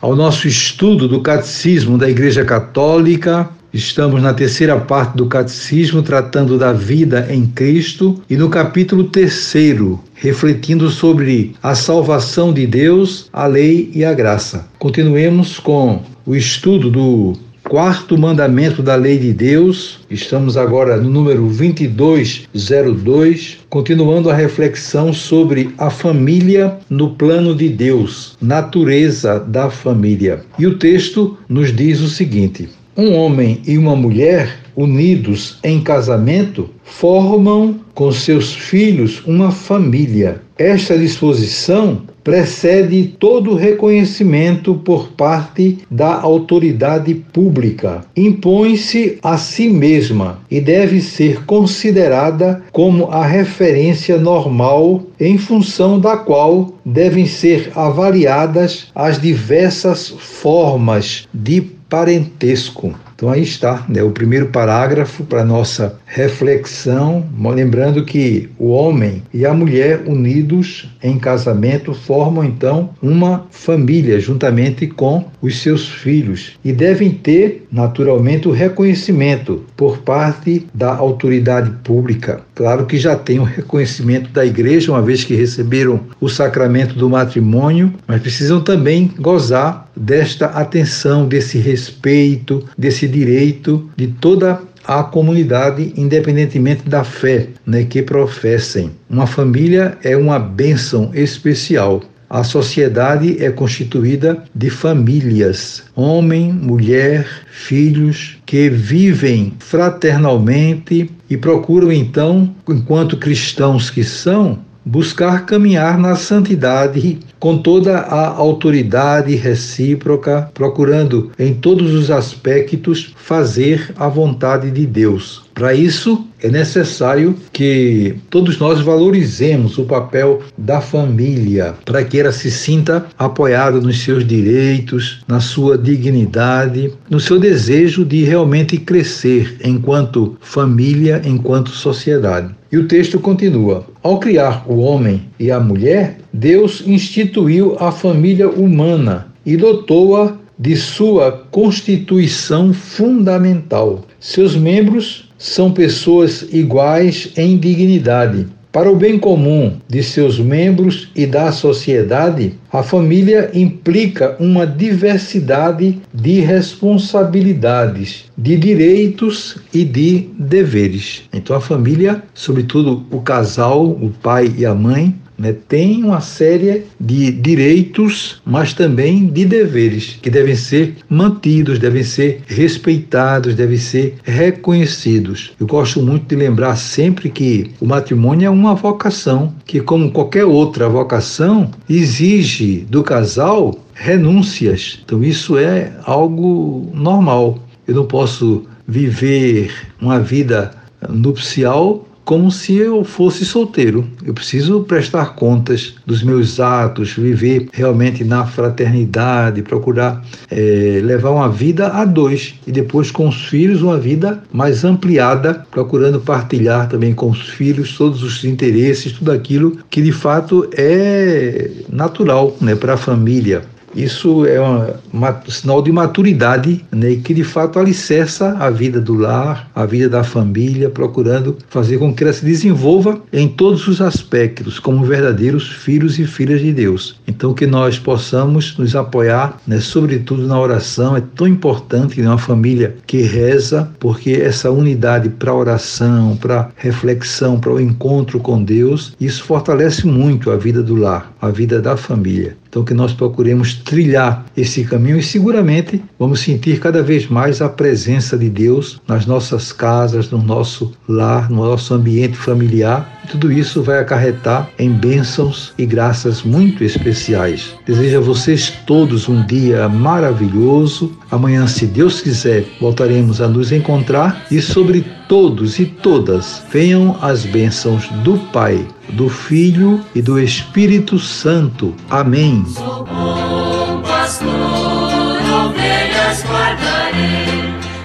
[0.00, 3.48] ao nosso estudo do Catecismo da Igreja Católica.
[3.72, 10.00] Estamos na terceira parte do Catecismo, tratando da vida em Cristo, e no capítulo terceiro,
[10.14, 14.66] refletindo sobre a salvação de Deus, a lei e a graça.
[14.78, 17.34] Continuemos com o estudo do
[17.70, 20.00] quarto mandamento da lei de Deus.
[20.10, 28.36] Estamos agora no número 2202, continuando a reflexão sobre a família no plano de Deus,
[28.42, 30.40] natureza da família.
[30.58, 32.68] E o texto nos diz o seguinte:
[33.00, 40.42] um homem e uma mulher unidos em casamento formam com seus filhos uma família.
[40.58, 48.04] Esta disposição precede todo reconhecimento por parte da autoridade pública.
[48.14, 56.18] Impõe-se a si mesma e deve ser considerada como a referência normal em função da
[56.18, 62.94] qual devem ser avaliadas as diversas formas de parentesco.
[63.20, 69.44] Então aí está, né, o primeiro parágrafo para nossa reflexão, lembrando que o homem e
[69.44, 76.72] a mulher unidos em casamento formam então uma família juntamente com os seus filhos e
[76.72, 82.40] devem ter naturalmente o reconhecimento por parte da autoridade pública.
[82.54, 87.10] Claro que já tem o reconhecimento da igreja uma vez que receberam o sacramento do
[87.10, 95.92] matrimônio, mas precisam também gozar desta atenção, desse respeito, desse direito de toda a comunidade,
[95.96, 98.90] independentemente da fé né, que professem.
[99.08, 102.02] Uma família é uma bênção especial.
[102.28, 112.54] A sociedade é constituída de famílias, homem, mulher, filhos, que vivem fraternalmente e procuram então,
[112.68, 121.54] enquanto cristãos que são, buscar caminhar na santidade com toda a autoridade recíproca, procurando em
[121.54, 125.42] todos os aspectos fazer a vontade de Deus.
[125.54, 132.32] Para isso, é necessário que todos nós valorizemos o papel da família, para que ela
[132.32, 139.58] se sinta apoiada nos seus direitos, na sua dignidade, no seu desejo de realmente crescer
[139.62, 142.54] enquanto família, enquanto sociedade.
[142.72, 148.48] E o texto continua: Ao criar o homem e a mulher, Deus instituiu a família
[148.48, 154.04] humana e dotou-a de sua constituição fundamental.
[154.20, 158.46] Seus membros são pessoas iguais em dignidade.
[158.72, 166.00] Para o bem comum de seus membros e da sociedade, a família implica uma diversidade
[166.14, 171.22] de responsabilidades, de direitos e de deveres.
[171.32, 176.84] Então, a família, sobretudo o casal, o pai e a mãe, né, tem uma série
[177.00, 184.16] de direitos, mas também de deveres que devem ser mantidos, devem ser respeitados, devem ser
[184.22, 185.52] reconhecidos.
[185.58, 190.44] Eu gosto muito de lembrar sempre que o matrimônio é uma vocação, que, como qualquer
[190.44, 195.00] outra vocação, exige do casal renúncias.
[195.02, 197.58] Então, isso é algo normal.
[197.88, 200.72] Eu não posso viver uma vida
[201.08, 204.06] nupcial como se eu fosse solteiro.
[204.24, 211.48] Eu preciso prestar contas dos meus atos, viver realmente na fraternidade, procurar é, levar uma
[211.48, 217.12] vida a dois e depois com os filhos uma vida mais ampliada, procurando partilhar também
[217.12, 222.94] com os filhos todos os interesses, tudo aquilo que de fato é natural né, para
[222.94, 223.62] a família.
[223.94, 229.68] Isso é um sinal de maturidade né, que de fato alicerça a vida do lar,
[229.74, 234.78] a vida da família, procurando fazer com que ela se desenvolva em todos os aspectos
[234.78, 237.18] como verdadeiros filhos e filhas de Deus.
[237.26, 242.38] Então que nós possamos nos apoiar, né, sobretudo na oração, é tão importante né, uma
[242.38, 249.14] família que reza, porque essa unidade para oração, para reflexão, para o encontro com Deus,
[249.20, 252.56] isso fortalece muito a vida do lar, a vida da família.
[252.70, 257.68] Então, que nós procuremos trilhar esse caminho e seguramente vamos sentir cada vez mais a
[257.68, 263.80] presença de Deus nas nossas casas, no nosso lar, no nosso ambiente familiar Tudo isso
[263.80, 267.76] vai acarretar em bênçãos e graças muito especiais.
[267.86, 271.16] Desejo a vocês todos um dia maravilhoso.
[271.30, 277.46] Amanhã, se Deus quiser, voltaremos a nos encontrar e sobre todos e todas venham as
[277.46, 281.94] bênçãos do Pai, do Filho e do Espírito Santo.
[282.10, 282.64] Amém.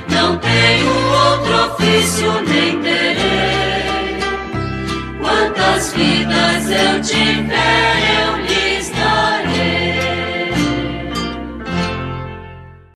[0.08, 2.95] Não tenho outro ofício nem.
[5.96, 7.95] Vidas eu tiver